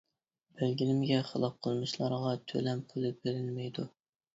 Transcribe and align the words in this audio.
بەلگىلىمىگە 0.61 1.21
خىلاپ 1.29 1.61
قىلمىشلارغا 1.69 2.35
تۆلەم 2.49 2.87
پۇلى 2.91 3.17
بېرىلمەيدۇ. 3.23 3.93